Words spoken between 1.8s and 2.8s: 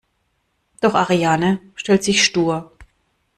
sich stur.